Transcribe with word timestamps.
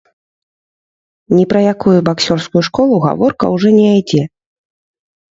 Ні 1.35 1.43
пра 1.51 1.59
якую 1.73 1.93
баксёрскую 2.07 2.61
школу 2.67 2.95
гаворка 3.03 3.45
ўжо 3.57 3.69
не 3.77 3.91
ідзе. 3.99 4.23